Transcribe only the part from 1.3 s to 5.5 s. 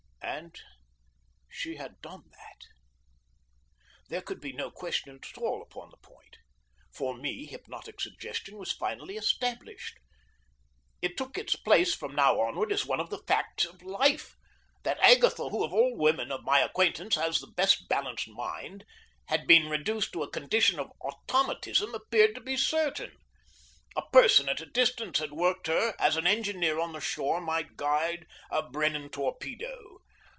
she had done that. There could be no question at